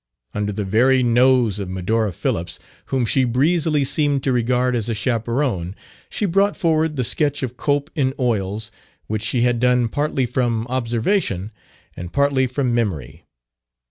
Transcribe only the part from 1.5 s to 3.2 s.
of Medora Phillips, whom